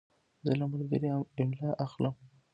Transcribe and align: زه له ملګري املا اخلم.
زه 0.45 0.51
له 0.59 0.65
ملګري 0.71 1.07
املا 1.43 1.69
اخلم. 1.85 2.15